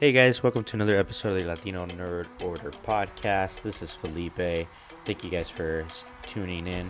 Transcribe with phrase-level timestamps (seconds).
[0.00, 3.60] Hey guys, welcome to another episode of the Latino Nerd Order podcast.
[3.60, 4.66] This is Felipe.
[5.04, 5.86] Thank you guys for
[6.22, 6.88] tuning in.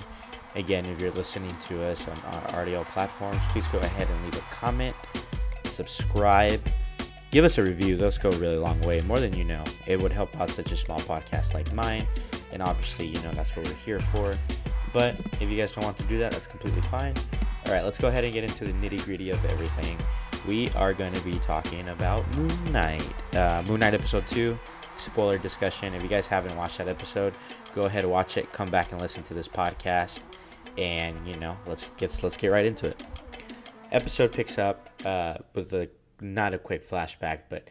[0.54, 4.36] Again, if you're listening to us on our audio platforms, please go ahead and leave
[4.36, 4.94] a comment,
[5.64, 6.64] subscribe,
[7.32, 7.96] give us a review.
[7.96, 9.64] Those go a really long way, more than you know.
[9.88, 12.06] It would help out such a small podcast like mine,
[12.52, 14.38] and obviously, you know that's what we're here for.
[14.92, 17.16] But if you guys don't want to do that, that's completely fine.
[17.66, 19.98] All right, let's go ahead and get into the nitty gritty of everything.
[20.46, 23.06] We are going to be talking about Moon Knight.
[23.34, 24.58] Uh, Moon Knight episode 2,
[24.96, 25.92] spoiler discussion.
[25.94, 27.34] If you guys haven't watched that episode,
[27.74, 28.50] go ahead and watch it.
[28.52, 30.20] Come back and listen to this podcast.
[30.78, 33.02] And, you know, let's get, let's get right into it.
[33.92, 37.68] Episode picks up uh, with a, not a quick flashback, but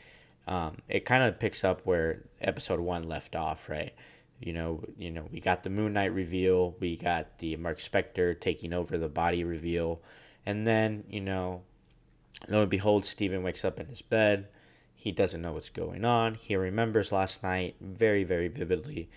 [0.48, 3.94] um, it kind of picks up where episode 1 left off, right?
[4.40, 8.40] You know, you know, we got the Moon Knight reveal, we got the Mark Spector
[8.40, 10.02] taking over the body reveal,
[10.46, 11.64] and then you know,
[12.48, 14.48] lo and behold, Steven wakes up in his bed.
[14.96, 16.36] He doesn't know what's going on.
[16.36, 19.10] He remembers last night very, very vividly,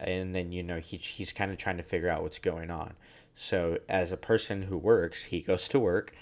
[0.00, 2.94] and then you know he he's kind of trying to figure out what's going on.
[3.36, 6.14] So as a person who works, he goes to work,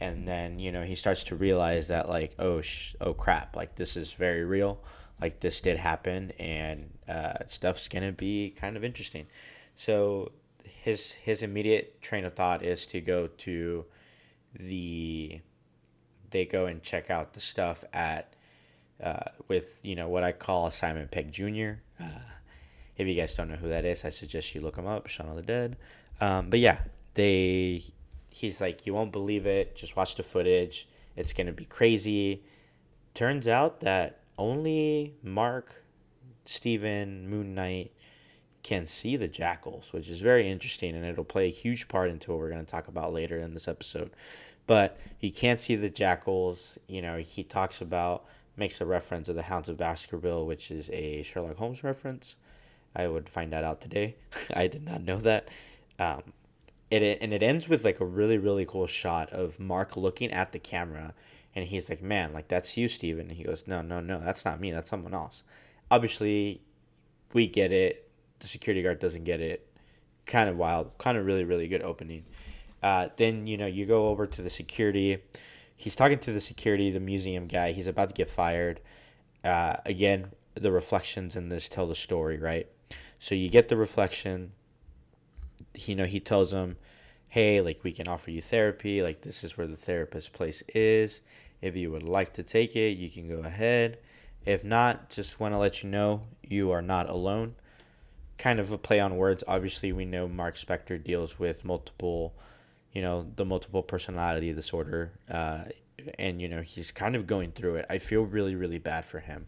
[0.00, 3.76] and then you know he starts to realize that like oh sh- oh crap like
[3.76, 4.80] this is very real
[5.20, 9.26] like this did happen and uh, stuff's gonna be kind of interesting
[9.74, 10.32] so
[10.64, 13.84] his his immediate train of thought is to go to
[14.54, 15.40] the
[16.34, 18.34] they go and check out the stuff at
[19.02, 21.74] uh, with you know what I call Simon Pegg Jr.
[21.98, 22.18] Uh,
[22.96, 25.28] if you guys don't know who that is, I suggest you look him up, Shaun
[25.28, 25.76] of the Dead.
[26.20, 26.80] Um, but yeah,
[27.14, 27.84] they
[28.30, 29.76] he's like you won't believe it.
[29.76, 30.88] Just watch the footage.
[31.16, 32.42] It's gonna be crazy.
[33.14, 35.84] Turns out that only Mark,
[36.46, 37.92] Steven, Moon Knight
[38.64, 42.32] can see the jackals, which is very interesting, and it'll play a huge part into
[42.32, 44.10] what we're to talk about later in this episode.
[44.66, 46.78] But he can't see the jackals.
[46.88, 48.24] You know, he talks about,
[48.56, 52.36] makes a reference of the Hounds of Baskerville, which is a Sherlock Holmes reference.
[52.96, 54.16] I would find that out today.
[54.54, 55.48] I did not know that.
[55.98, 56.22] Um,
[56.90, 60.52] it and it ends with like a really really cool shot of Mark looking at
[60.52, 61.14] the camera,
[61.54, 63.28] and he's like, "Man, like that's you, Steven.
[63.28, 64.70] And he goes, "No, no, no, that's not me.
[64.70, 65.42] That's someone else."
[65.90, 66.62] Obviously,
[67.32, 68.08] we get it.
[68.40, 69.66] The security guard doesn't get it.
[70.26, 70.96] Kind of wild.
[70.98, 72.24] Kind of really really good opening.
[72.84, 75.16] Uh, then you know you go over to the security.
[75.74, 77.72] He's talking to the security, the museum guy.
[77.72, 78.80] He's about to get fired.
[79.42, 82.68] Uh, again, the reflections in this tell the story, right?
[83.18, 84.52] So you get the reflection.
[85.74, 86.76] You know, he tells him,
[87.30, 89.02] "Hey, like we can offer you therapy.
[89.02, 91.22] Like this is where the therapist place is.
[91.62, 93.96] If you would like to take it, you can go ahead.
[94.44, 97.54] If not, just want to let you know you are not alone."
[98.36, 99.42] Kind of a play on words.
[99.48, 102.34] Obviously, we know Mark Spector deals with multiple,
[102.94, 105.64] you know, the multiple personality disorder, uh,
[106.18, 107.86] and you know he's kind of going through it.
[107.90, 109.46] I feel really, really bad for him.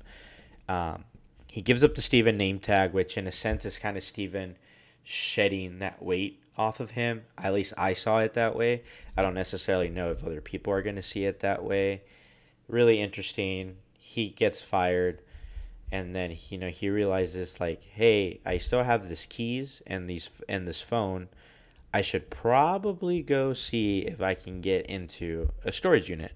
[0.69, 1.05] Um,
[1.51, 4.57] he gives up the Steven name tag, which in a sense is kind of Steven
[5.05, 7.23] shedding that weight off of him.
[7.39, 8.83] At least I saw it that way.
[9.17, 12.03] I don't necessarily know if other people are going to see it that way.
[12.69, 13.77] Really interesting.
[13.99, 15.23] He gets fired
[15.93, 20.31] and then you know he realizes like, "Hey, I still have this keys and these
[20.49, 21.29] and this phone.
[21.97, 26.33] I should probably go see if I can get into a storage unit."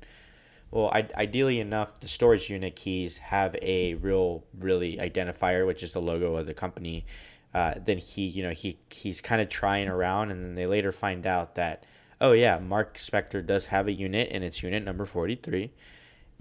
[0.71, 5.93] Well, I, ideally enough, the storage unit keys have a real, really identifier, which is
[5.93, 7.05] the logo of the company.
[7.53, 10.93] Uh, then he, you know, he he's kind of trying around, and then they later
[10.93, 11.85] find out that,
[12.21, 15.73] oh yeah, Mark Spector does have a unit, and it's unit number forty three,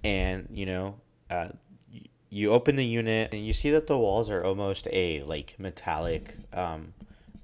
[0.04, 0.96] and you know,
[1.30, 1.50] uh,
[2.30, 6.36] you open the unit and you see that the walls are almost a like metallic
[6.54, 6.94] um,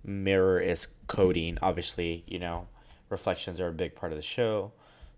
[0.03, 1.57] mirror is coating.
[1.61, 2.67] Obviously, you know,
[3.09, 4.71] reflections are a big part of the show.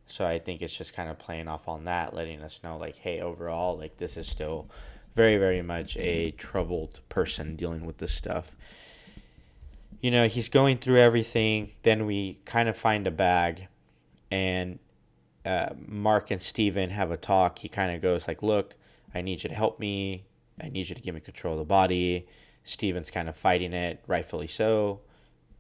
[0.06, 2.96] So I think it's just kind of playing off on that, letting us know like,
[2.96, 4.70] hey, overall, like this is still
[5.16, 8.56] very, very much a troubled person dealing with this stuff.
[10.00, 11.72] You know, he's going through everything.
[11.82, 13.68] Then we kind of find a bag,
[14.30, 14.78] and
[15.44, 17.58] uh, Mark and Steven have a talk.
[17.58, 18.76] He kind of goes like, look,
[19.16, 20.24] I need you to help me.
[20.62, 22.28] I need you to give me control of the body.
[22.64, 25.02] Steven's kind of fighting it, rightfully so.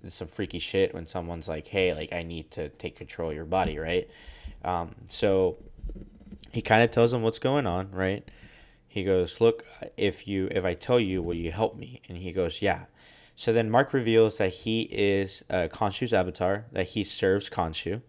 [0.09, 3.45] Some freaky shit when someone's like, hey, like, I need to take control of your
[3.45, 4.09] body, right?
[4.63, 5.57] Um, so
[6.51, 8.27] he kind of tells him what's going on, right?
[8.87, 9.65] He goes, "Look,
[9.95, 12.85] if you if I tell you, will you help me?" And he goes, "Yeah."
[13.35, 18.01] So then Mark reveals that he is uh, Khonshu's avatar, that he serves Khonshu,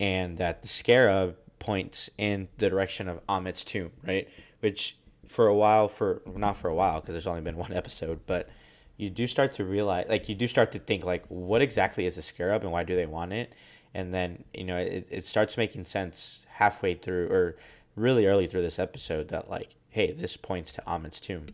[0.00, 4.28] and that the scarab points in the direction of Ammit's tomb, right?
[4.60, 4.96] Which
[5.28, 8.48] for a while, for not for a while, because there's only been one episode, but
[8.96, 12.16] you do start to realize, like, you do start to think, like, what exactly is
[12.16, 13.52] a scarab and why do they want it?
[13.94, 17.56] And then, you know, it, it starts making sense halfway through, or
[17.96, 21.46] really early through this episode that like, hey, this points to Ammit's tomb.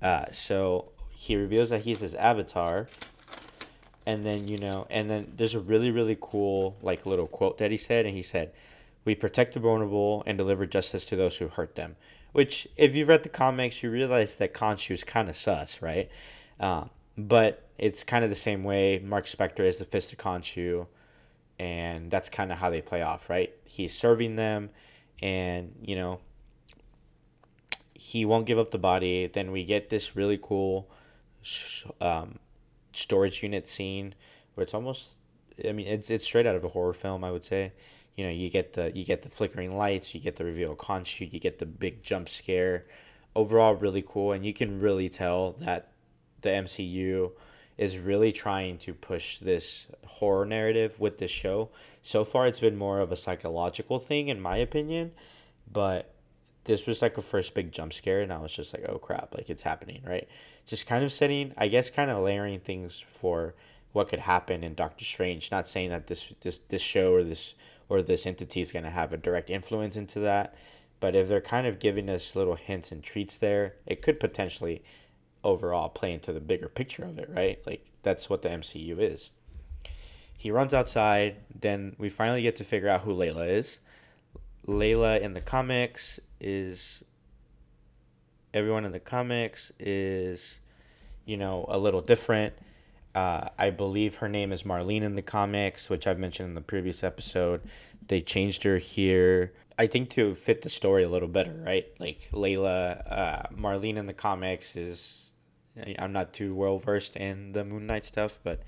[0.00, 2.88] Uh, so he reveals that he's his avatar,
[4.06, 7.70] and then you know, and then there's a really really cool like little quote that
[7.70, 8.52] he said, and he said,
[9.04, 11.96] "We protect the vulnerable and deliver justice to those who hurt them."
[12.32, 16.08] Which, if you've read the comics, you realize that Khonshu is kind of sus, right?
[16.60, 16.84] Uh,
[17.16, 18.98] but it's kind of the same way.
[18.98, 20.86] Mark Spector is the fist of Khonshu,
[21.58, 23.52] and that's kind of how they play off, right?
[23.64, 24.70] He's serving them,
[25.22, 26.20] and you know,
[27.94, 29.26] he won't give up the body.
[29.26, 30.90] Then we get this really cool
[32.00, 32.38] um,
[32.92, 34.14] storage unit scene
[34.54, 35.12] where it's almost,
[35.66, 37.72] I mean, it's it's straight out of a horror film, I would say.
[38.16, 40.78] You know, you get the you get the flickering lights, you get the reveal of
[40.78, 42.86] Khonshu, you get the big jump scare.
[43.36, 45.89] Overall, really cool, and you can really tell that
[46.42, 47.32] the MCU
[47.78, 51.70] is really trying to push this horror narrative with this show.
[52.02, 55.12] So far, it's been more of a psychological thing, in my opinion,
[55.72, 56.12] but
[56.64, 59.34] this was like a first big jump scare, and I was just like, oh crap,
[59.34, 60.28] like it's happening, right?
[60.66, 63.54] Just kind of setting, I guess, kind of layering things for
[63.92, 65.50] what could happen in Doctor Strange.
[65.50, 67.54] Not saying that this this this show or this
[67.88, 70.54] or this entity is going to have a direct influence into that,
[71.00, 74.82] but if they're kind of giving us little hints and treats there, it could potentially
[75.42, 77.58] overall play into the bigger picture of it, right?
[77.66, 79.30] Like that's what the MCU is.
[80.38, 83.78] He runs outside, then we finally get to figure out who Layla is.
[84.66, 87.04] Layla in the comics is
[88.52, 90.60] everyone in the comics is
[91.24, 92.52] you know a little different
[93.14, 96.60] uh, i believe her name is marlene in the comics which i've mentioned in the
[96.60, 97.60] previous episode
[98.06, 102.28] they changed her here i think to fit the story a little better right like
[102.32, 105.29] layla uh, marlene in the comics is
[105.98, 108.60] i'm not too well versed in the moon knight stuff but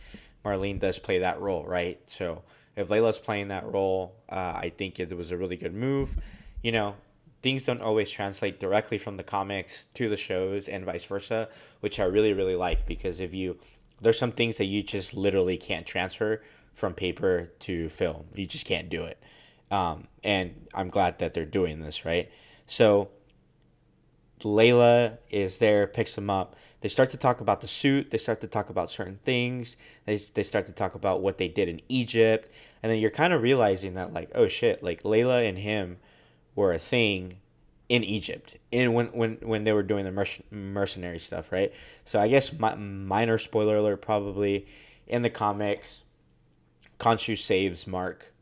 [0.44, 2.42] marlene does play that role right so
[2.76, 6.16] if layla's playing that role uh, i think it was a really good move
[6.62, 6.94] you know
[7.42, 11.48] things don't always translate directly from the comics to the shows and vice versa,
[11.80, 13.58] which I really really like because if you
[14.00, 18.24] there's some things that you just literally can't transfer from paper to film.
[18.34, 19.22] You just can't do it.
[19.70, 22.30] Um, and I'm glad that they're doing this, right?
[22.66, 23.10] So
[24.42, 26.56] Layla is there, picks them up.
[26.80, 28.10] They start to talk about the suit.
[28.10, 29.76] They start to talk about certain things.
[30.04, 32.50] They, they start to talk about what they did in Egypt.
[32.82, 35.98] And then you're kind of realizing that, like, oh shit, like Layla and him
[36.54, 37.38] were a thing
[37.88, 41.74] in Egypt in when when when they were doing the merc- mercenary stuff, right?
[42.06, 44.66] So I guess my, minor spoiler alert probably
[45.06, 46.02] in the comics,
[46.98, 48.32] Khonshu saves Mark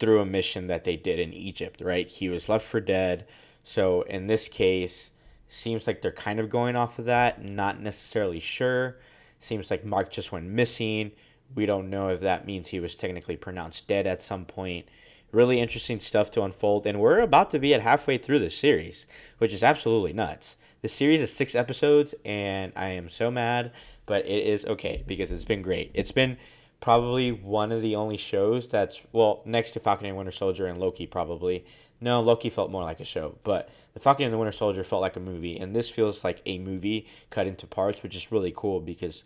[0.00, 2.08] through a mission that they did in Egypt, right?
[2.08, 3.26] He was left for dead.
[3.62, 5.12] So in this case,
[5.54, 8.96] seems like they're kind of going off of that, not necessarily sure.
[9.40, 11.12] Seems like Mark just went missing.
[11.54, 14.86] We don't know if that means he was technically pronounced dead at some point
[15.34, 16.86] really interesting stuff to unfold.
[16.86, 19.06] And we're about to be at halfway through the series,
[19.38, 20.56] which is absolutely nuts.
[20.82, 23.72] The series is six episodes, and I am so mad,
[24.06, 25.90] but it is okay because it's been great.
[25.94, 26.36] It's been
[26.84, 30.78] probably one of the only shows that's, well, next to Falcon and Winter Soldier and
[30.78, 31.64] Loki, probably.
[31.98, 35.00] No, Loki felt more like a show, but The Falcon and the Winter Soldier felt
[35.00, 38.52] like a movie, and this feels like a movie cut into parts, which is really
[38.54, 39.24] cool because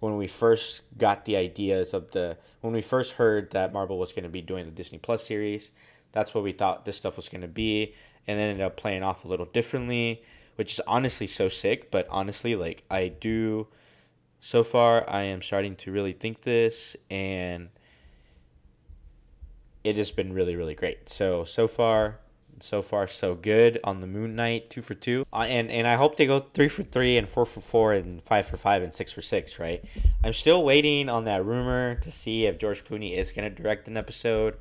[0.00, 4.12] when we first got the ideas of the when we first heard that Marvel was
[4.12, 5.72] going to be doing the Disney Plus series,
[6.12, 7.94] that's what we thought this stuff was going to be,
[8.26, 10.22] and then ended up playing off a little differently,
[10.56, 11.90] which is honestly so sick.
[11.90, 13.68] But honestly, like I do,
[14.40, 17.68] so far I am starting to really think this, and
[19.84, 21.08] it has been really really great.
[21.08, 22.20] So so far
[22.62, 25.94] so far so good on the Moon Knight, two for two, uh, and and I
[25.94, 28.92] hope they go three for three and four for four and five for five and
[28.92, 29.58] six for six.
[29.58, 29.82] Right.
[30.22, 33.96] I'm still waiting on that rumor to see if George Clooney is gonna direct an
[33.96, 34.56] episode,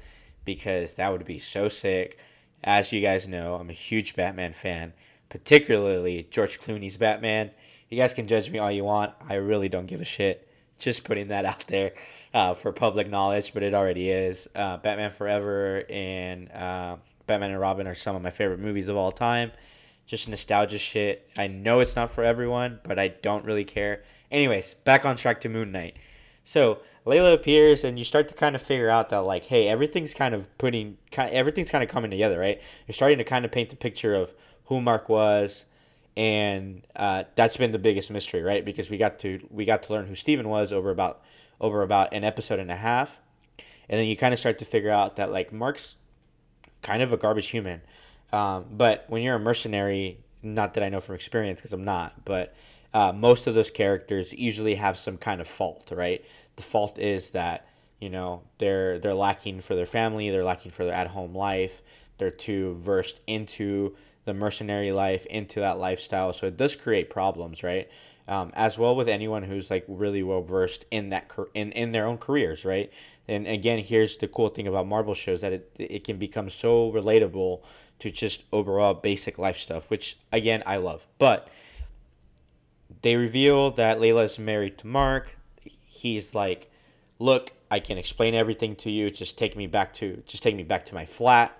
[0.45, 2.17] because that would be so sick.
[2.63, 4.93] As you guys know, I'm a huge Batman fan,
[5.29, 7.51] particularly George Clooney's Batman.
[7.89, 9.13] You guys can judge me all you want.
[9.27, 10.47] I really don't give a shit.
[10.77, 11.93] Just putting that out there
[12.33, 14.47] uh, for public knowledge, but it already is.
[14.55, 18.95] Uh, Batman Forever and uh, Batman and Robin are some of my favorite movies of
[18.95, 19.51] all time.
[20.05, 21.29] Just nostalgia shit.
[21.37, 24.03] I know it's not for everyone, but I don't really care.
[24.31, 25.97] Anyways, back on track to Moon Knight.
[26.43, 30.13] So Layla appears, and you start to kind of figure out that like, hey, everything's
[30.13, 32.61] kind of putting, kind, everything's kind of coming together, right?
[32.87, 34.33] You're starting to kind of paint the picture of
[34.65, 35.65] who Mark was,
[36.19, 38.65] and uh, that's been the biggest mystery, right?
[38.65, 41.21] Because we got to we got to learn who Steven was over about
[41.61, 43.21] over about an episode and a half,
[43.87, 45.95] and then you kind of start to figure out that like Mark's
[46.81, 47.81] kind of a garbage human.
[48.33, 52.25] Um, but when you're a mercenary, not that I know from experience because I'm not,
[52.25, 52.53] but
[52.93, 56.25] uh, most of those characters usually have some kind of fault, right?
[56.57, 57.65] The fault is that
[58.01, 61.81] you know they're they're lacking for their family, they're lacking for their at home life,
[62.17, 63.95] they're too versed into
[64.29, 66.31] the mercenary life, into that lifestyle.
[66.33, 67.89] So it does create problems, right?
[68.27, 72.05] Um, as well with anyone who's like really well versed in that in in their
[72.05, 72.93] own careers, right?
[73.27, 76.91] And again, here's the cool thing about Marvel shows that it it can become so
[76.91, 77.63] relatable
[77.99, 81.07] to just overall basic life stuff, which again I love.
[81.17, 81.49] But
[83.01, 85.35] they reveal that Layla is married to Mark.
[85.85, 86.71] He's like,
[87.17, 89.09] "Look, I can explain everything to you.
[89.09, 91.59] Just take me back to just take me back to my flat."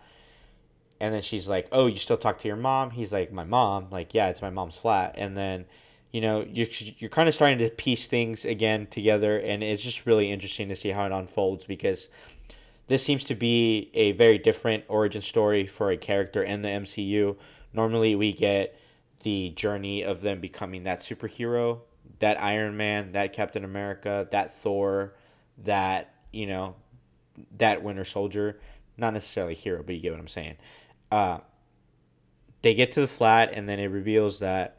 [1.00, 3.88] And then she's like, "Oh, you still talk to your mom?" He's like, "My mom?"
[3.90, 5.66] Like, "Yeah, it's my mom's flat." And then,
[6.12, 10.06] you know, you're you're kind of starting to piece things again together, and it's just
[10.06, 12.10] really interesting to see how it unfolds because
[12.88, 17.38] this seems to be a very different origin story for a character in the MCU.
[17.74, 18.78] Normally, we get
[19.24, 21.82] the journey of them becoming that superhero,
[22.20, 25.14] that Iron Man, that Captain America, that Thor,
[25.60, 26.76] that you know,
[27.58, 28.60] that Winter Soldier.
[28.98, 30.58] Not necessarily hero, but you get what I'm saying.
[31.12, 31.40] Uh,
[32.62, 34.78] they get to the flat, and then it reveals that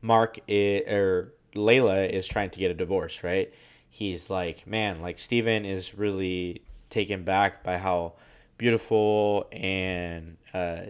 [0.00, 3.22] Mark is, or Layla is trying to get a divorce.
[3.24, 3.52] Right?
[3.88, 8.14] He's like, man, like Steven is really taken back by how
[8.58, 10.82] beautiful and uh,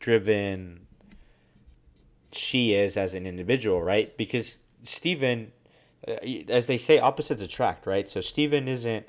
[0.00, 0.86] driven
[2.32, 4.16] she is as an individual, right?
[4.16, 5.52] Because Steven,
[6.06, 6.12] uh,
[6.48, 8.08] as they say, opposites attract, right?
[8.08, 9.06] So Steven isn't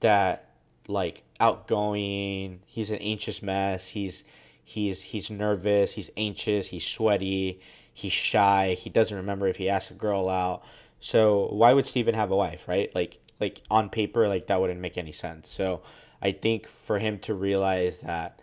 [0.00, 0.49] that
[0.90, 2.60] like outgoing.
[2.66, 3.88] He's an anxious mess.
[3.88, 4.24] He's
[4.64, 5.92] he's he's nervous.
[5.92, 6.68] He's anxious.
[6.68, 7.60] He's sweaty.
[7.92, 8.76] He's shy.
[8.78, 10.62] He doesn't remember if he asked a girl out.
[11.00, 12.94] So why would Steven have a wife, right?
[12.94, 15.48] Like like on paper, like that wouldn't make any sense.
[15.48, 15.82] So
[16.20, 18.40] I think for him to realize that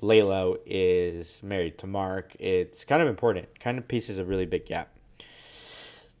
[0.00, 3.58] Layla is married to Mark, it's kind of important.
[3.58, 4.90] Kind of pieces a really big gap.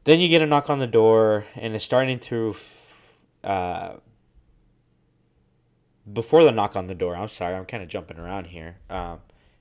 [0.04, 2.54] Then you get a knock on the door, and it's starting to.
[3.42, 3.94] Uh,
[6.12, 8.76] before the knock on the door, I'm sorry, I'm kind of jumping around here.
[8.90, 9.20] Um,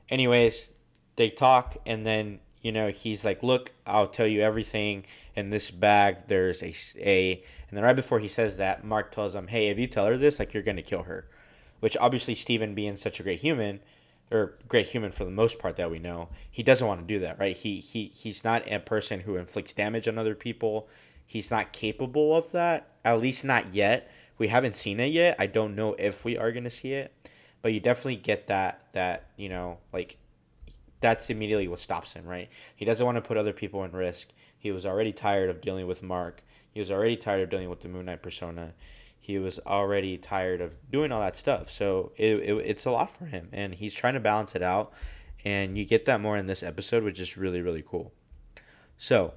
[0.10, 0.72] anyways,
[1.16, 5.72] they talk, and then you know he's like, "Look, I'll tell you everything in this
[5.72, 9.70] bag." There's a a, and then right before he says that, Mark tells him, "Hey,
[9.70, 11.28] if you tell her this, like you're gonna kill her,"
[11.80, 13.80] which obviously Steven being such a great human
[14.32, 17.20] or great human for the most part that we know, he doesn't want to do
[17.20, 17.56] that, right?
[17.56, 20.90] He he he's not a person who inflicts damage on other people.
[21.26, 24.12] He's not capable of that, at least not yet.
[24.38, 25.36] We haven't seen it yet.
[25.40, 27.14] I don't know if we are to see it,
[27.62, 30.18] but you definitely get that that, you know, like
[31.02, 32.50] that's immediately what stops him, right?
[32.76, 34.30] He doesn't want to put other people in risk.
[34.58, 36.44] He was already tired of dealing with Mark.
[36.72, 38.74] He was already tired of dealing with the Moon Knight persona
[39.24, 41.72] he was already tired of doing all that stuff.
[41.72, 44.92] So it, it, it's a lot for him, and he's trying to balance it out.
[45.46, 48.12] And you get that more in this episode, which is really, really cool.
[48.98, 49.34] So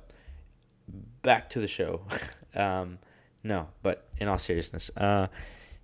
[1.23, 2.03] back to the show.
[2.57, 2.99] um,
[3.45, 5.29] no, but in all seriousness, uh,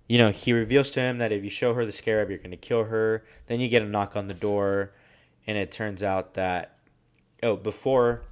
[0.07, 2.51] you know, he reveals to him that if you show her the scarab, you're going
[2.51, 3.23] to kill her.
[3.47, 4.91] Then you get a knock on the door,
[5.47, 6.77] and it turns out that,
[7.41, 8.23] oh, before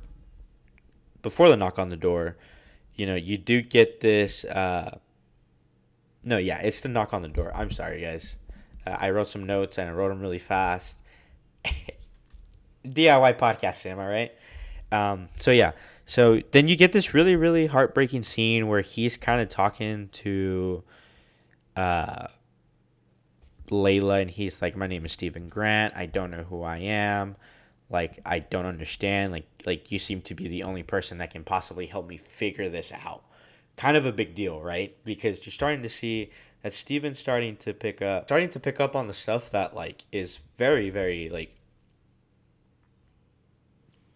[1.21, 2.35] before the knock on the door,
[2.95, 4.43] you know, you do get this.
[4.45, 4.97] Uh,
[6.23, 7.51] no, yeah, it's the knock on the door.
[7.55, 8.37] I'm sorry, guys.
[8.85, 10.97] Uh, I wrote some notes and I wrote them really fast.
[12.85, 14.31] DIY podcasting, am I right?
[14.91, 15.71] Um, so yeah,
[16.05, 20.83] so then you get this really, really heartbreaking scene where he's kind of talking to
[21.75, 22.27] uh,
[23.69, 25.95] Layla, and he's like, "My name is Steven Grant.
[25.95, 27.35] I don't know who I am.
[27.89, 29.31] Like, I don't understand.
[29.31, 32.69] Like, like you seem to be the only person that can possibly help me figure
[32.69, 33.23] this out."
[33.77, 34.95] kind of a big deal, right?
[35.03, 36.29] Because you're starting to see
[36.61, 40.05] that Steven's starting to pick up starting to pick up on the stuff that like
[40.11, 41.55] is very, very like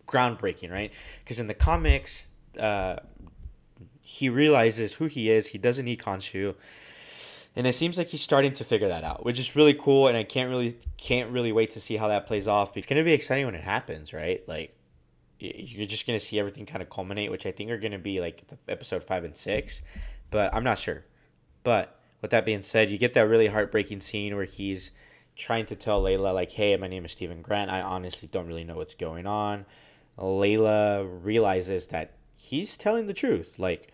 [0.07, 0.91] groundbreaking, right?
[1.23, 2.27] Because in the comics,
[2.59, 2.97] uh,
[4.01, 5.47] he realizes who he is.
[5.47, 6.55] He doesn't need Khonshu,
[7.55, 10.07] and it seems like he's starting to figure that out, which is really cool.
[10.07, 12.77] And I can't really can't really wait to see how that plays off.
[12.77, 14.47] It's gonna be exciting when it happens, right?
[14.47, 14.75] Like
[15.39, 18.43] you're just gonna see everything kind of culminate, which I think are gonna be like
[18.67, 19.81] episode five and six,
[20.31, 21.03] but I'm not sure.
[21.63, 24.91] But with that being said, you get that really heartbreaking scene where he's
[25.35, 27.71] trying to tell Layla like, "Hey, my name is Steven Grant.
[27.71, 29.65] I honestly don't really know what's going on."
[30.17, 33.59] Layla realizes that he's telling the truth.
[33.59, 33.91] Like,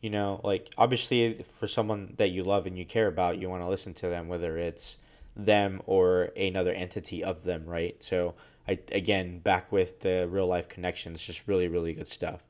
[0.00, 3.62] you know, like obviously for someone that you love and you care about, you want
[3.62, 4.98] to listen to them, whether it's
[5.36, 8.02] them or another entity of them, right?
[8.02, 8.34] So
[8.66, 12.46] I again back with the real life connections, just really really good stuff.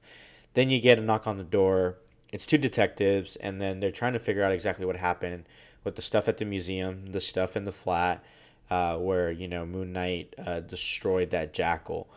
[0.55, 1.99] Then you get a knock on the door.
[2.33, 5.45] It's two detectives, and then they're trying to figure out exactly what happened
[5.85, 8.25] with the stuff at the museum, the stuff in the flat,
[8.71, 12.09] uh, where you know Moon Knight uh, destroyed that jackal.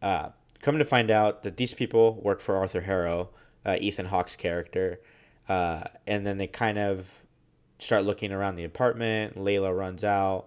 [0.00, 3.30] Uh, coming to find out that these people work for Arthur Harrow,
[3.64, 5.00] uh, Ethan Hawke's character,
[5.48, 7.24] uh, and then they kind of
[7.78, 9.36] start looking around the apartment.
[9.36, 10.46] Layla runs out.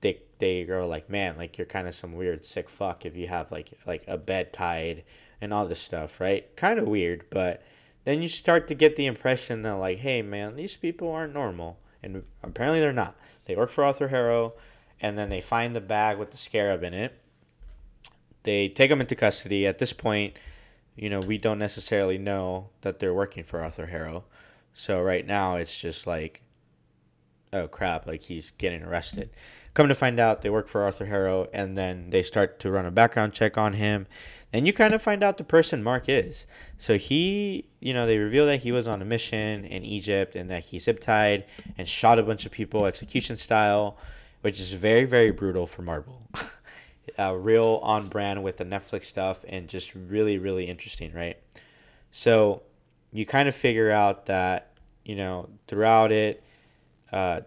[0.00, 3.28] They they go like, man, like you're kind of some weird sick fuck if you
[3.28, 5.04] have like like a bed tied
[5.40, 6.54] and all this stuff, right?
[6.56, 7.62] Kind of weird, but
[8.04, 11.78] then you start to get the impression that like, hey man, these people aren't normal,
[12.02, 13.16] and apparently they're not.
[13.44, 14.54] They work for Arthur Harrow,
[15.00, 17.18] and then they find the bag with the scarab in it.
[18.42, 19.66] They take him into custody.
[19.66, 20.34] At this point,
[20.96, 24.24] you know, we don't necessarily know that they're working for Arthur Harrow.
[24.74, 26.42] So right now it's just like,
[27.52, 29.30] oh crap, like he's getting arrested.
[29.74, 32.84] Come to find out, they work for Arthur Harrow, and then they start to run
[32.84, 34.06] a background check on him.
[34.52, 36.46] And you kind of find out the person Mark is.
[36.76, 40.50] So he, you know, they reveal that he was on a mission in Egypt and
[40.50, 41.46] that he zip tied
[41.78, 43.96] and shot a bunch of people execution style,
[44.42, 46.22] which is very, very brutal for Marvel.
[47.18, 51.36] uh, real on brand with the Netflix stuff and just really, really interesting, right?
[52.10, 52.62] So
[53.12, 54.72] you kind of figure out that,
[55.04, 56.42] you know, throughout it,
[57.12, 57.42] uh,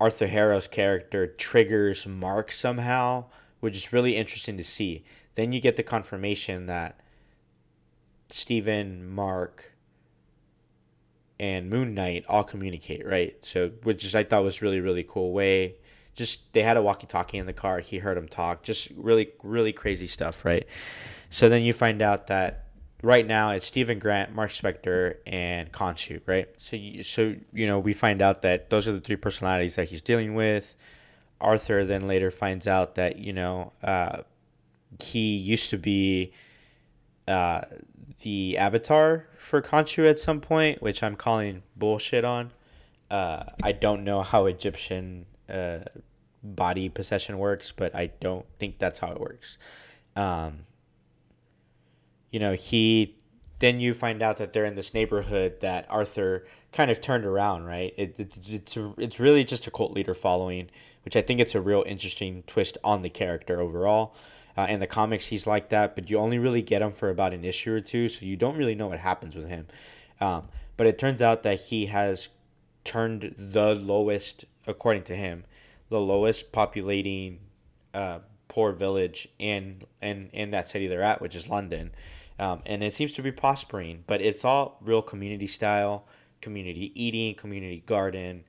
[0.00, 3.24] Arthur Harrow's character triggers Mark somehow,
[3.60, 5.04] which is really interesting to see.
[5.34, 7.00] Then you get the confirmation that
[8.30, 9.72] Steven, Mark,
[11.40, 13.36] and Moon Knight all communicate, right?
[13.44, 15.76] So, which is I thought was really really cool way.
[16.18, 17.78] Just they had a walkie-talkie in the car.
[17.78, 18.64] He heard him talk.
[18.64, 20.66] Just really really crazy stuff, right?
[21.30, 22.64] So then you find out that
[23.04, 26.48] right now it's Steven Grant, Mark Spector, and Khonshu, right?
[26.58, 29.88] So, you, so you know, we find out that those are the three personalities that
[29.88, 30.74] he's dealing with.
[31.40, 34.22] Arthur then later finds out that you know uh,
[35.00, 36.32] he used to be
[37.28, 37.60] uh,
[38.22, 42.50] the avatar for Khonshu at some point, which I'm calling bullshit on.
[43.08, 45.78] Uh, I don't know how Egyptian uh,
[46.42, 49.58] body possession works, but I don't think that's how it works.
[50.16, 50.60] Um,
[52.30, 53.16] you know, he
[53.58, 57.64] then you find out that they're in this neighborhood that Arthur kind of turned around,
[57.64, 57.92] right?
[57.96, 60.70] It, it's it's a, it's really just a cult leader following,
[61.04, 64.14] which I think it's a real interesting twist on the character overall.
[64.56, 67.32] Uh, in the comics, he's like that, but you only really get him for about
[67.32, 69.66] an issue or two, so you don't really know what happens with him.
[70.20, 72.28] Um, but it turns out that he has
[72.82, 75.44] turned the lowest, according to him,
[75.88, 77.40] the lowest populating
[77.94, 81.90] uh, poor village in in in that city they're at, which is London
[82.38, 84.04] um, and it seems to be prospering.
[84.06, 86.06] But it's all real community style,
[86.40, 88.44] community eating, community garden.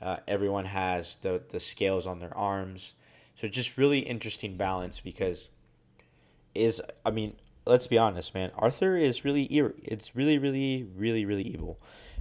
[0.00, 2.94] Uh, everyone has the the scales on their arms,
[3.34, 5.50] so just really interesting balance because
[6.54, 8.50] is I mean let's be honest, man.
[8.56, 11.78] Arthur is really it's really really really really evil.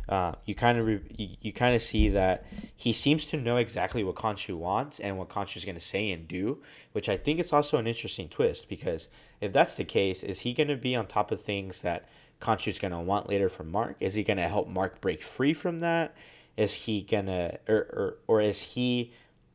[0.09, 3.57] Uh, you kind of re- you, you kind of see that he seems to know
[3.57, 6.61] exactly what Khonshu wants and what Khonshu is going to say and do,
[6.91, 9.07] which I think is also an interesting twist because
[9.39, 12.09] if that's the case, is he going to be on top of things that
[12.41, 13.95] Khonshu is going to want later from Mark?
[14.01, 16.15] Is he going to help Mark break free from that?
[16.55, 19.11] Is he gonna or, or or is he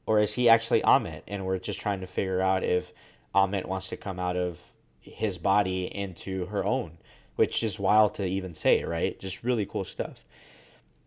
[0.07, 2.93] or is he actually Ammit and we're just trying to figure out if
[3.35, 4.61] Ammit wants to come out of
[5.01, 6.99] his body into her own?
[7.39, 9.17] Which is wild to even say, right?
[9.21, 10.25] Just really cool stuff.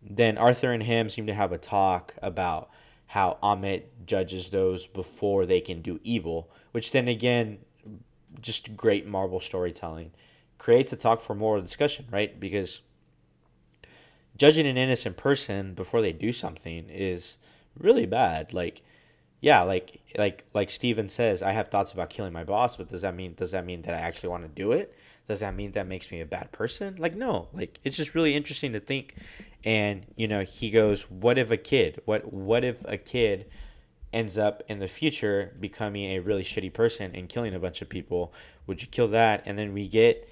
[0.02, 2.70] Then Arthur and him seem to have a talk about
[3.08, 7.58] how Ammit judges those before they can do evil, which then again,
[8.40, 10.10] just great Marvel storytelling.
[10.56, 12.40] Creates a talk for more discussion, right?
[12.40, 12.80] Because
[14.38, 17.36] judging an innocent person before they do something is
[17.78, 18.54] really bad.
[18.54, 18.80] Like,
[19.42, 23.02] yeah, like like like Steven says, I have thoughts about killing my boss, but does
[23.02, 24.94] that mean does that mean that I actually want to do it?
[25.26, 26.96] does that mean that makes me a bad person?
[26.98, 29.14] Like, no, like it's just really interesting to think.
[29.64, 33.46] And, you know, he goes, what if a kid, what, what if a kid
[34.12, 37.88] ends up in the future becoming a really shitty person and killing a bunch of
[37.88, 38.34] people?
[38.66, 39.42] Would you kill that?
[39.46, 40.28] And then we get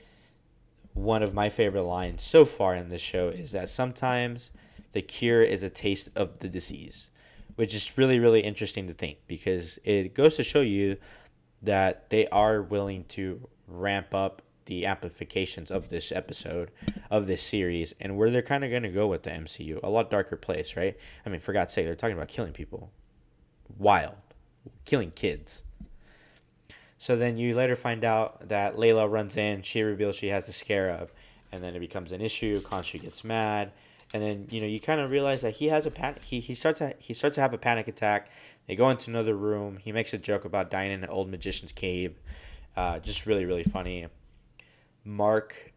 [0.95, 4.51] one of my favorite lines so far in this show is that sometimes
[4.93, 7.11] the cure is a taste of the disease,
[7.61, 10.97] which is really, really interesting to think because it goes to show you
[11.61, 16.71] that they are willing to ramp up the amplifications of this episode
[17.11, 19.79] of this series and where they're kind of going to go with the MCU.
[19.83, 20.97] A lot darker place, right?
[21.27, 22.91] I mean, for God's sake, they're talking about killing people.
[23.77, 24.17] Wild.
[24.87, 25.63] Killing kids.
[26.97, 30.53] So then you later find out that Layla runs in, she reveals she has the
[30.53, 31.11] scarab,
[31.53, 32.63] and then it becomes an issue.
[32.63, 33.73] Khonshu gets mad,
[34.13, 36.25] and then you know you kind of realize that he has a panic.
[36.25, 38.31] He, he starts to he starts to have a panic attack.
[38.67, 39.77] They go into another room.
[39.79, 42.21] He makes a joke about dying in an old magician's cave.
[42.77, 44.07] Uh, just really really funny.
[45.05, 45.73] Mark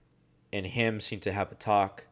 [0.52, 2.08] and him seem to have a talk.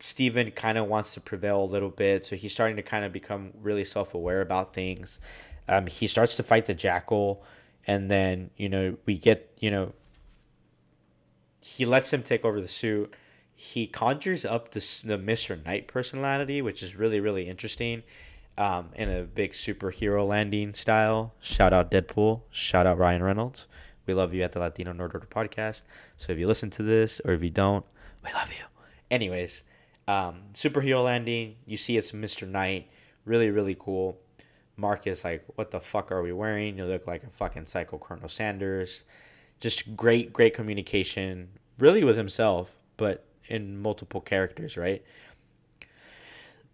[0.00, 3.12] Steven kind of wants to prevail a little bit, so he's starting to kind of
[3.12, 5.20] become really self aware about things.
[5.68, 7.44] Um, he starts to fight the jackal,
[7.86, 9.92] and then, you know, we get, you know,
[11.60, 13.14] he lets him take over the suit.
[13.62, 15.64] He conjures up the Mr.
[15.64, 18.02] Knight personality, which is really really interesting,
[18.58, 21.32] um, in a big superhero landing style.
[21.38, 22.40] Shout out Deadpool.
[22.50, 23.68] Shout out Ryan Reynolds.
[24.04, 25.84] We love you at the Latino Nerd Order podcast.
[26.16, 27.86] So if you listen to this or if you don't,
[28.24, 28.64] we love you.
[29.12, 29.62] Anyways,
[30.08, 31.54] um, superhero landing.
[31.64, 32.48] You see it's Mr.
[32.48, 32.90] Knight.
[33.24, 34.18] Really really cool.
[34.76, 36.78] Mark is like, what the fuck are we wearing?
[36.78, 39.04] You look like a fucking psycho Colonel Sanders.
[39.60, 41.50] Just great, great communication.
[41.78, 45.04] Really with himself, but in multiple characters, right?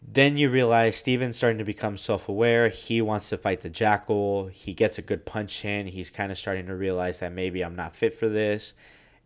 [0.01, 2.69] Then you realize Steven's starting to become self aware.
[2.69, 4.47] He wants to fight the jackal.
[4.47, 5.87] He gets a good punch in.
[5.87, 8.75] He's kind of starting to realize that maybe I'm not fit for this.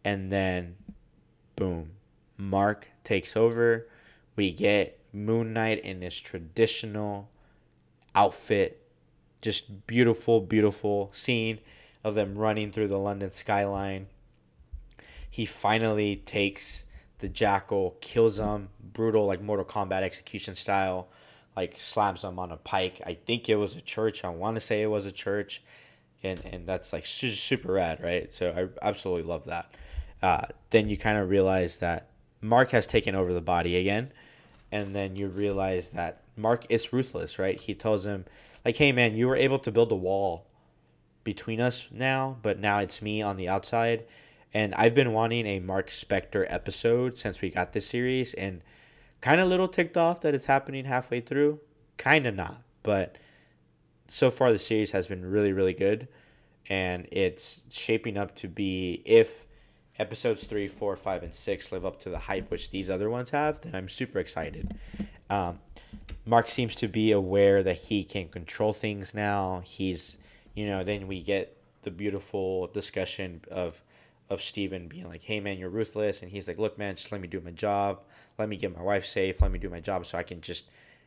[0.04, 0.76] And then,
[1.56, 1.92] boom,
[2.36, 3.86] Mark takes over.
[4.34, 7.30] We get Moon Knight in his traditional
[8.14, 8.78] outfit.
[9.42, 11.58] Just beautiful, beautiful scene
[12.02, 14.06] of them running through the London skyline.
[15.28, 16.84] He finally takes
[17.22, 21.08] the jackal, kills him, brutal, like Mortal Kombat execution style,
[21.56, 23.00] like slams him on a pike.
[23.06, 24.24] I think it was a church.
[24.24, 25.62] I want to say it was a church.
[26.24, 28.32] And, and that's like super rad, right?
[28.34, 29.72] So I absolutely love that.
[30.20, 32.08] Uh, then you kind of realize that
[32.40, 34.10] Mark has taken over the body again.
[34.72, 37.60] And then you realize that Mark is ruthless, right?
[37.60, 38.24] He tells him,
[38.64, 40.46] like, hey, man, you were able to build a wall
[41.22, 44.04] between us now, but now it's me on the outside.
[44.54, 48.62] And I've been wanting a Mark Spector episode since we got this series, and
[49.20, 51.60] kind of little ticked off that it's happening halfway through.
[51.96, 53.16] Kind of not, but
[54.08, 56.08] so far the series has been really, really good,
[56.68, 59.46] and it's shaping up to be if
[59.98, 63.30] episodes three, four, five, and six live up to the hype which these other ones
[63.30, 64.74] have, then I'm super excited.
[65.30, 65.60] Um,
[66.26, 69.62] Mark seems to be aware that he can control things now.
[69.64, 70.18] He's,
[70.54, 73.82] you know, then we get the beautiful discussion of
[74.32, 77.20] of Steven being like, "Hey man, you're ruthless," and he's like, "Look man, just let
[77.20, 78.02] me do my job.
[78.38, 79.40] Let me get my wife safe.
[79.42, 80.64] Let me do my job so I can just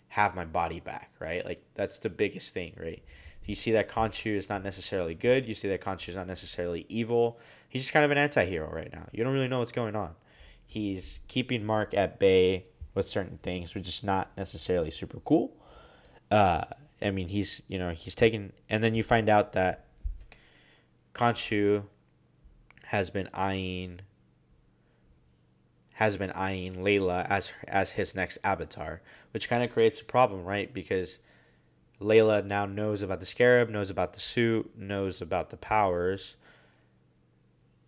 [0.10, 1.44] have my body back." Right?
[1.44, 3.04] Like that's the biggest thing, right?
[3.46, 5.48] You see that Khonshu is not necessarily good.
[5.48, 7.40] You see that Khonshu is not necessarily evil.
[7.70, 9.08] He's just kind of an anti-hero right now.
[9.12, 10.16] You don't really know what's going on.
[10.66, 15.56] He's keeping Mark at bay with certain things, which is not necessarily super cool.
[16.32, 16.64] Uh,
[17.02, 19.86] I mean, he's you know he's taken, and then you find out that
[21.14, 21.84] Khonshu
[22.88, 24.02] has been eyeing
[25.94, 30.44] has been eyeing Layla as as his next avatar, which kind of creates a problem,
[30.44, 30.74] right?
[30.74, 31.20] Because
[32.02, 36.36] Layla now knows about the scarab, knows about the suit, knows about the powers,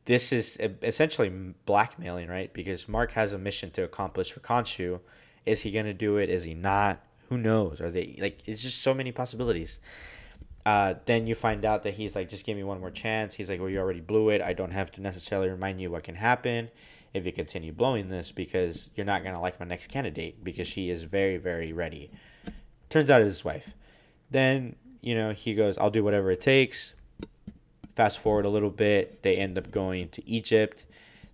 [0.07, 1.29] this is essentially
[1.65, 2.51] blackmailing, right?
[2.53, 5.01] Because Mark has a mission to accomplish for Khonshu.
[5.45, 6.29] Is he gonna do it?
[6.29, 7.03] Is he not?
[7.27, 7.81] Who knows?
[7.81, 8.39] Are they like?
[8.45, 9.81] It's just so many possibilities.
[10.67, 13.33] Uh, then you find out that he's like, just give me one more chance.
[13.33, 14.41] He's like, well, you already blew it.
[14.41, 16.69] I don't have to necessarily remind you what can happen
[17.13, 20.89] if you continue blowing this because you're not gonna like my next candidate because she
[20.89, 22.11] is very, very ready.
[22.89, 23.75] Turns out it's his wife.
[24.29, 26.95] Then you know he goes, I'll do whatever it takes
[27.97, 30.85] Fast forward a little bit, they end up going to Egypt.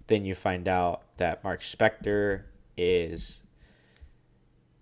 [0.08, 2.44] Then you find out that Mark Spector
[2.78, 3.42] is.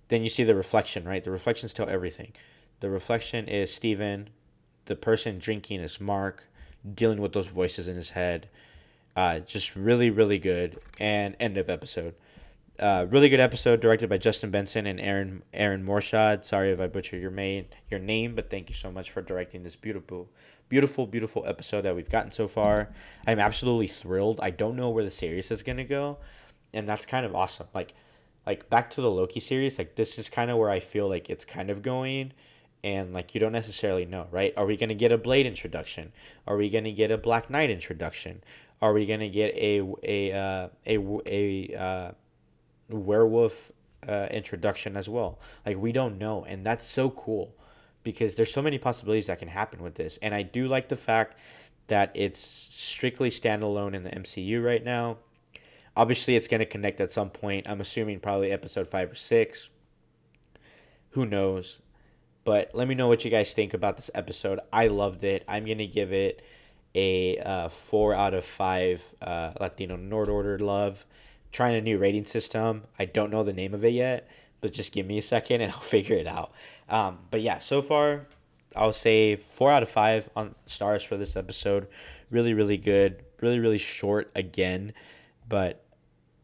[0.09, 1.23] Then you see the reflection, right?
[1.23, 2.33] The reflections tell everything.
[2.81, 4.29] The reflection is Steven.
[4.85, 6.47] The person drinking is Mark,
[6.93, 8.49] dealing with those voices in his head.
[9.15, 10.79] Uh, just really, really good.
[10.99, 12.15] And end of episode.
[12.79, 16.43] Uh, really good episode directed by Justin Benson and Aaron Aaron Moorshad.
[16.43, 19.61] Sorry if I butchered your main your name, but thank you so much for directing
[19.61, 20.27] this beautiful,
[20.67, 22.89] beautiful, beautiful episode that we've gotten so far.
[23.27, 24.39] I'm absolutely thrilled.
[24.41, 26.17] I don't know where the series is gonna go,
[26.73, 27.67] and that's kind of awesome.
[27.75, 27.93] Like,
[28.47, 29.77] like back to the Loki series.
[29.77, 32.33] Like this is kind of where I feel like it's kind of going,
[32.83, 34.53] and like you don't necessarily know, right?
[34.57, 36.11] Are we gonna get a Blade introduction?
[36.47, 38.43] Are we gonna get a Black Knight introduction?
[38.81, 42.11] Are we gonna get a a uh, a a uh,
[42.89, 43.71] werewolf
[44.07, 45.39] uh, introduction as well.
[45.65, 47.55] Like we don't know, and that's so cool
[48.03, 50.17] because there's so many possibilities that can happen with this.
[50.21, 51.37] And I do like the fact
[51.87, 55.17] that it's strictly standalone in the MCU right now.
[55.95, 57.67] Obviously, it's going to connect at some point.
[57.69, 59.69] I'm assuming probably episode five or six.
[61.11, 61.81] Who knows?
[62.43, 64.59] But let me know what you guys think about this episode.
[64.73, 65.43] I loved it.
[65.47, 66.41] I'm going to give it
[66.95, 71.05] a uh, four out of five uh, Latino Nerd Order love
[71.51, 72.83] trying a new rating system.
[72.97, 74.29] I don't know the name of it yet,
[74.61, 76.53] but just give me a second and I'll figure it out.
[76.89, 78.27] Um, but yeah, so far,
[78.75, 81.87] I'll say four out of five on stars for this episode.
[82.29, 83.23] Really, really good.
[83.41, 84.93] Really, really short again,
[85.49, 85.83] but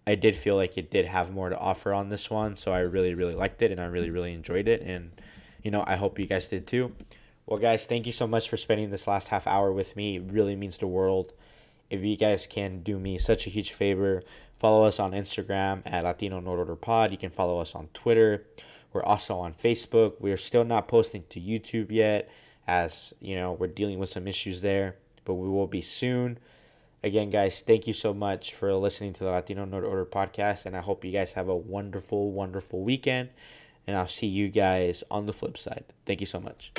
[0.05, 2.57] I did feel like it did have more to offer on this one.
[2.57, 4.81] So I really, really liked it and I really, really enjoyed it.
[4.81, 5.11] And,
[5.63, 6.93] you know, I hope you guys did too.
[7.45, 10.17] Well, guys, thank you so much for spending this last half hour with me.
[10.17, 11.33] It really means the world
[11.89, 14.23] if you guys can do me such a huge favor,
[14.59, 17.11] follow us on Instagram at Latino Nerd Order Pod.
[17.11, 18.45] You can follow us on Twitter.
[18.93, 20.15] We're also on Facebook.
[20.19, 22.29] We're still not posting to YouTube yet,
[22.67, 26.37] as you know, we're dealing with some issues there, but we will be soon.
[27.03, 30.75] Again, guys, thank you so much for listening to the Latino Nerd Order podcast, and
[30.75, 33.29] I hope you guys have a wonderful, wonderful weekend.
[33.87, 35.85] And I'll see you guys on the flip side.
[36.05, 36.73] Thank you so much.